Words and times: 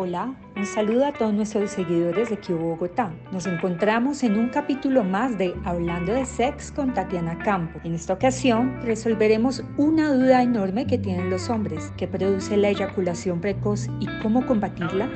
Hola, 0.00 0.32
un 0.54 0.64
saludo 0.64 1.06
a 1.06 1.12
todos 1.12 1.34
nuestros 1.34 1.72
seguidores 1.72 2.30
de 2.30 2.38
Cubo 2.38 2.68
Bogotá. 2.68 3.12
Nos 3.32 3.48
encontramos 3.48 4.22
en 4.22 4.38
un 4.38 4.48
capítulo 4.48 5.02
más 5.02 5.36
de 5.36 5.56
Hablando 5.64 6.12
de 6.12 6.24
Sex 6.24 6.70
con 6.70 6.94
Tatiana 6.94 7.36
Campo. 7.38 7.80
En 7.82 7.96
esta 7.96 8.12
ocasión 8.12 8.80
resolveremos 8.84 9.64
una 9.76 10.14
duda 10.14 10.44
enorme 10.44 10.86
que 10.86 10.98
tienen 10.98 11.30
los 11.30 11.50
hombres, 11.50 11.92
que 11.96 12.06
produce 12.06 12.56
la 12.56 12.68
eyaculación 12.68 13.40
precoz 13.40 13.88
y 13.98 14.06
cómo 14.22 14.46
combatirla. 14.46 15.10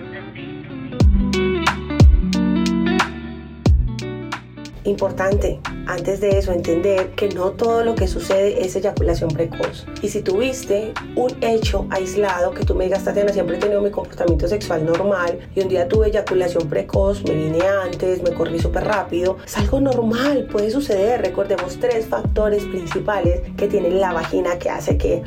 Importante, 4.85 5.61
antes 5.87 6.21
de 6.21 6.39
eso, 6.39 6.53
entender 6.53 7.11
que 7.11 7.29
no 7.29 7.51
todo 7.51 7.85
lo 7.85 7.95
que 7.95 8.09
sucede 8.09 8.65
es 8.65 8.75
eyaculación 8.75 9.31
precoz. 9.31 9.87
Y 10.03 10.09
si 10.09 10.23
tuviste 10.23 10.93
un 11.15 11.31
hecho 11.41 11.87
aislado, 11.91 12.51
que 12.53 12.65
tú 12.65 12.75
me 12.75 12.85
digas, 12.85 13.05
Tatiana, 13.05 13.33
siempre 13.33 13.57
he 13.57 13.61
tenido 13.61 13.81
mi 13.81 13.93
comportamiento 13.93 14.49
sexual 14.49 14.85
normal 14.85 15.39
y 15.55 15.61
un 15.61 15.69
día 15.69 15.87
tuve 15.87 16.09
eyaculación 16.09 16.69
precoz, 16.69 17.23
me 17.23 17.35
vine 17.35 17.61
antes, 17.85 18.23
me 18.25 18.33
corrí 18.33 18.59
súper 18.59 18.85
rápido, 18.85 19.37
es 19.45 19.57
algo 19.57 19.81
normal, 19.81 20.49
puede 20.51 20.71
suceder. 20.71 21.23
Recordemos 21.23 21.79
tres 21.79 22.07
factores 22.07 22.65
principales 22.65 23.43
que 23.57 23.69
tiene 23.69 23.91
la 23.91 24.13
vagina 24.13 24.59
que 24.59 24.69
hace 24.69 24.99
que 24.99 25.23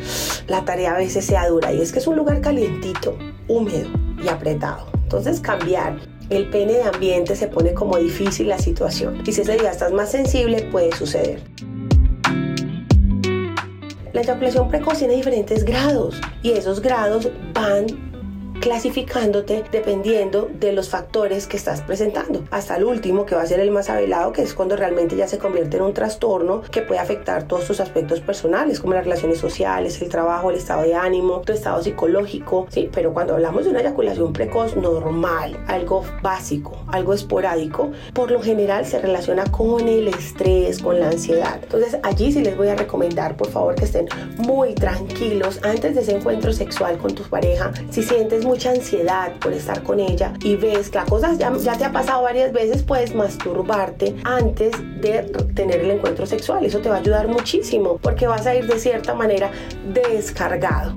la 0.48 0.66
tarea 0.66 0.96
a 0.96 0.98
veces 0.98 1.24
sea 1.24 1.48
dura 1.48 1.72
y 1.72 1.82
es 1.82 1.94
que 1.94 2.00
es 2.00 2.08
un 2.08 2.18
lugar 2.18 2.42
calientito, 2.42 3.18
húmedo 3.48 3.90
y 4.22 4.28
apretado. 4.28 4.88
Entonces 5.04 5.40
cambiar 5.40 5.98
el 6.30 6.50
pene 6.50 6.74
de 6.74 6.84
ambiente 6.84 7.36
se 7.36 7.48
pone 7.48 7.74
como 7.74 7.98
difícil 7.98 8.48
la 8.48 8.58
situación. 8.58 9.22
Y 9.26 9.32
si 9.32 9.42
ese 9.42 9.58
día 9.58 9.72
estás 9.72 9.92
más 9.92 10.12
sensible, 10.12 10.64
puede 10.72 10.92
suceder. 10.96 11.42
La 14.14 14.22
eyaculación 14.22 14.70
precoz 14.70 15.00
tiene 15.00 15.16
diferentes 15.16 15.66
grados 15.66 16.22
y 16.42 16.52
esos 16.52 16.82
grados 16.82 17.30
van 17.54 18.05
clasificándote 18.66 19.64
dependiendo 19.72 20.50
de 20.52 20.74
los 20.74 20.90
factores 20.90 21.46
que 21.46 21.56
estás 21.56 21.82
presentando. 21.82 22.46
Hasta 22.50 22.78
el 22.78 22.84
último, 22.84 23.24
que 23.24 23.36
va 23.36 23.44
a 23.44 23.46
ser 23.46 23.60
el 23.60 23.70
más 23.70 23.92
avelado, 23.92 24.32
que 24.32 24.42
es 24.42 24.56
cuando 24.56 24.76
realmente 24.76 25.16
ya 25.16 25.28
se 25.28 25.38
convierte 25.38 25.78
en 25.78 25.84
un 25.84 25.94
trastorno 25.94 26.64
que 26.72 26.82
puede 26.82 27.00
afectar 27.00 27.44
todos 27.44 27.68
tus 27.68 27.80
aspectos 27.80 28.22
personales, 28.22 28.80
como 28.80 28.96
las 28.96 29.04
relaciones 29.04 29.38
sociales, 29.38 30.02
el 30.02 30.10
trabajo, 30.10 30.50
el 30.50 30.58
estado 30.58 30.82
de 30.82 30.96
ánimo, 30.96 31.42
tu 31.42 31.54
estado 31.54 31.84
psicológico. 31.84 32.66
Sí, 32.72 32.90
pero 32.92 33.14
cuando 33.14 33.36
hablamos 33.36 33.66
de 33.66 33.70
una 33.70 33.82
eyaculación 33.82 34.34
precoz 34.34 34.76
normal, 34.76 35.64
algo 35.68 36.04
básico, 36.24 36.76
algo 36.88 37.14
esporádico, 37.14 37.92
por 38.16 38.32
lo 38.32 38.42
general 38.42 38.88
se 38.88 38.98
relaciona 38.98 39.44
con 39.52 39.88
el 39.88 40.08
estrés, 40.08 40.82
con 40.82 41.00
la 41.00 41.10
ansiedad. 41.10 41.60
Entonces 41.62 42.00
allí 42.02 42.32
sí 42.32 42.42
les 42.42 42.58
voy 42.58 42.70
a 42.70 42.76
recomendar, 42.76 43.38
por 43.38 43.52
favor, 43.52 43.76
que 43.76 43.86
estén 43.86 44.08
muy 44.40 44.74
tranquilos 44.74 45.60
antes 45.62 45.94
de 45.94 46.02
ese 46.02 46.16
encuentro 46.16 46.52
sexual 46.52 46.98
con 46.98 47.14
tu 47.14 47.22
pareja. 47.22 47.72
Si 47.92 48.02
sientes 48.02 48.44
mucha 48.56 48.72
ansiedad 48.72 49.34
por 49.42 49.52
estar 49.52 49.84
con 49.84 50.00
ella 50.00 50.32
y 50.42 50.56
ves 50.56 50.90
que 50.90 50.98
la 50.98 51.04
cosa 51.04 51.34
ya, 51.34 51.52
ya 51.58 51.78
te 51.78 51.84
ha 51.84 51.92
pasado 51.92 52.24
varias 52.24 52.54
veces, 52.54 52.84
puedes 52.84 53.14
masturbarte 53.14 54.16
antes 54.24 54.72
de 55.02 55.24
tener 55.54 55.82
el 55.82 55.92
encuentro 55.92 56.26
sexual. 56.26 56.64
Eso 56.64 56.80
te 56.80 56.88
va 56.88 56.96
a 56.96 57.00
ayudar 57.00 57.28
muchísimo 57.28 57.98
porque 58.02 58.28
vas 58.28 58.48
a 58.48 58.56
ir 58.56 58.66
de 58.66 58.80
cierta 58.80 59.14
manera 59.14 59.52
descargado. 59.94 60.96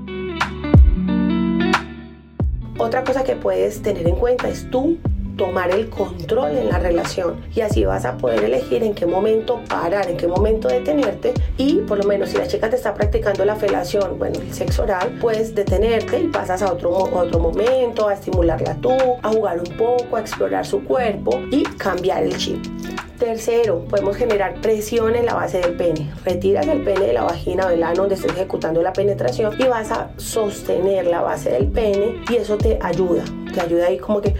Otra 2.77 3.03
cosa 3.03 3.25
que 3.25 3.35
puedes 3.35 3.81
tener 3.81 4.07
en 4.07 4.15
cuenta 4.15 4.47
es 4.47 4.69
tú 4.71 4.97
tomar 5.39 5.71
el 5.71 5.89
control 5.89 6.57
en 6.57 6.67
la 6.67 6.79
relación 6.79 7.37
y 7.55 7.61
así 7.61 7.85
vas 7.85 8.03
a 8.03 8.17
poder 8.17 8.43
elegir 8.43 8.83
en 8.83 8.93
qué 8.93 9.05
momento 9.05 9.61
parar, 9.69 10.09
en 10.09 10.17
qué 10.17 10.27
momento 10.27 10.67
detenerte 10.67 11.33
y 11.57 11.75
por 11.75 11.97
lo 11.97 12.03
menos 12.03 12.29
si 12.29 12.37
la 12.37 12.45
chica 12.45 12.69
te 12.69 12.75
está 12.75 12.93
practicando 12.93 13.45
la 13.45 13.55
felación, 13.55 14.19
bueno, 14.19 14.37
el 14.41 14.53
sexo 14.53 14.83
oral, 14.83 15.17
puedes 15.21 15.55
detenerte 15.55 16.19
y 16.19 16.27
pasas 16.27 16.61
a 16.61 16.73
otro, 16.73 16.91
otro 16.91 17.39
momento, 17.39 18.09
a 18.09 18.15
estimularla 18.15 18.75
tú, 18.81 18.91
a 19.23 19.29
jugar 19.29 19.59
un 19.59 19.77
poco, 19.77 20.17
a 20.17 20.19
explorar 20.19 20.65
su 20.65 20.83
cuerpo 20.83 21.39
y 21.51 21.63
cambiar 21.63 22.23
el 22.23 22.35
chip. 22.35 22.78
Tercero, 23.19 23.83
podemos 23.89 24.15
generar 24.15 24.61
presión 24.61 25.13
en 25.13 25.25
la 25.25 25.33
base 25.33 25.59
del 25.59 25.75
pene. 25.75 26.09
Retiras 26.23 26.65
el 26.67 26.85
pene 26.85 27.07
de 27.07 27.11
la 27.11 27.23
vagina 27.23 27.65
o 27.65 27.69
del 27.69 27.83
ano 27.83 28.03
donde 28.03 28.15
estés 28.15 28.31
ejecutando 28.31 28.81
la 28.81 28.93
penetración 28.93 29.55
y 29.59 29.65
vas 29.65 29.91
a 29.91 30.11
sostener 30.15 31.05
la 31.05 31.21
base 31.21 31.49
del 31.49 31.67
pene 31.67 32.23
y 32.29 32.37
eso 32.37 32.57
te 32.57 32.79
ayuda. 32.81 33.25
Te 33.53 33.59
ayuda 33.59 33.87
ahí 33.87 33.97
como 33.97 34.21
que 34.21 34.35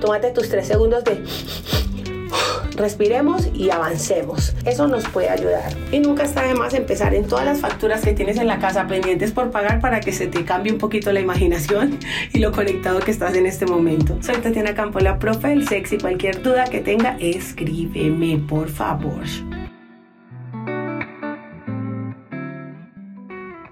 tómate 0.00 0.30
tus 0.30 0.48
tres 0.48 0.66
segundos 0.66 1.04
de 1.04 1.22
respiremos 2.76 3.48
y 3.54 3.70
avancemos. 3.70 4.54
Eso 4.64 4.86
nos 4.86 5.06
puede 5.08 5.28
ayudar. 5.28 5.72
Y 5.92 6.00
nunca 6.00 6.24
está 6.24 6.42
de 6.42 6.54
más 6.54 6.74
empezar 6.74 7.14
en 7.14 7.26
todas 7.26 7.44
las 7.44 7.60
facturas 7.60 8.02
que 8.02 8.12
tienes 8.12 8.38
en 8.38 8.46
la 8.46 8.58
casa 8.58 8.86
pendientes 8.86 9.32
por 9.32 9.50
pagar 9.50 9.80
para 9.80 10.00
que 10.00 10.12
se 10.12 10.26
te 10.26 10.44
cambie 10.44 10.72
un 10.72 10.78
poquito 10.78 11.12
la 11.12 11.20
imaginación 11.20 11.98
y 12.32 12.38
lo 12.38 12.52
conectado 12.52 13.00
que 13.00 13.10
estás 13.10 13.34
en 13.34 13.46
este 13.46 13.66
momento. 13.66 14.16
Soy 14.20 14.36
Tatiana 14.36 14.74
Campo, 14.74 15.00
la 15.00 15.18
profe 15.18 15.48
del 15.48 15.68
sexy. 15.68 15.98
Cualquier 15.98 16.42
duda 16.42 16.64
que 16.64 16.80
tenga, 16.80 17.16
escríbeme, 17.18 18.38
por 18.48 18.68
favor. 18.68 19.24